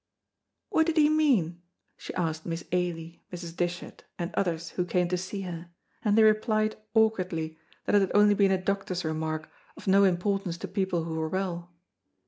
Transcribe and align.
"What 0.69 0.87
did 0.87 0.97
he 0.97 1.09
mean?" 1.09 1.61
she 1.95 2.11
asked 2.15 2.43
Miss 2.43 2.63
Ailie, 2.71 3.21
Mrs. 3.31 3.55
Dishart, 3.55 4.03
and 4.17 4.33
others 4.33 4.69
who 4.71 4.83
came 4.83 5.07
to 5.09 5.15
see 5.15 5.41
her, 5.41 5.69
and 6.03 6.17
they 6.17 6.23
replied 6.23 6.75
awkwardly, 6.95 7.59
that 7.85 7.93
it 7.93 8.01
had 8.01 8.11
only 8.15 8.33
been 8.33 8.49
a 8.49 8.57
doctor's 8.59 9.05
remark, 9.05 9.47
of 9.77 9.85
no 9.85 10.03
importance 10.03 10.57
to 10.57 10.67
people 10.67 11.03
who 11.03 11.13
were 11.19 11.29
well. 11.29 11.71